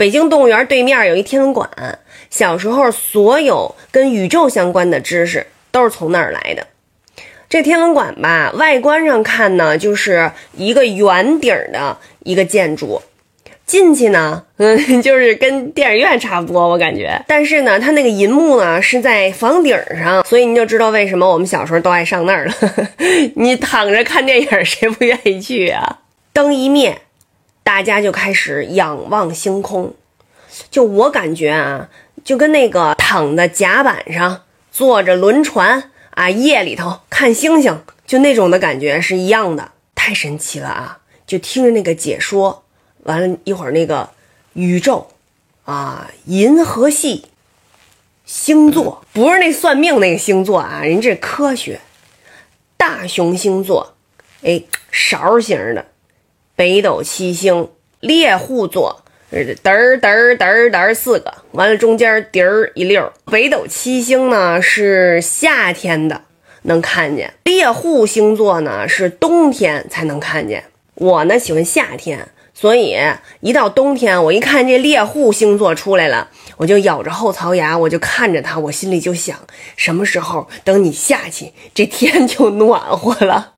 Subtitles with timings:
[0.00, 1.68] 北京动物园对面有一天文馆，
[2.30, 6.66] 小时候所有跟宇宙相关的知识都是从那儿来的。
[7.50, 13.02] 这天文馆吧，外观上看呢，就是一个圆顶的一个建筑，
[13.66, 17.22] 进去呢，嗯， 就是跟电影院差不多，我感觉。
[17.28, 22.54] 但是呢，它那个银幕呢是在房顶上，所以你就知道为什么我们小时候都爱上那儿了。
[23.36, 25.98] 你躺着看电影，谁不愿意去啊？
[26.32, 26.96] 灯一灭。
[27.62, 29.94] 大家就开始仰望星空，
[30.70, 31.88] 就我感觉啊，
[32.24, 40.98] 就跟那个躺在甲板上坐着轮船啊，夜里头看星星，就那种的感觉是一样的，太神奇了啊！
[41.26, 42.64] 就听着那个解说，
[43.04, 44.10] 完了一会儿那个
[44.54, 45.08] 宇宙
[45.64, 47.26] 啊，银河系
[48.24, 51.80] 星座不是那算命那个星座啊，人这科学，
[52.76, 53.94] 大熊星座，
[54.42, 55.86] 哎，勺形的。
[56.60, 63.10] 北斗七星，猎户座，嘚儿嘚儿嘚儿嘚儿四个，完了中间底儿一溜。
[63.32, 66.20] 北斗七星呢是夏天的
[66.64, 70.64] 能看见，猎户星座呢是冬天才能看见。
[70.96, 72.94] 我呢喜欢夏天，所以
[73.40, 79.38] 一到冬天，我一看这猎户星座出来了，我就咬着后槽牙，我就看着它，我心里就想，
[79.76, 83.54] 什么时候等你下去，这天就暖和了。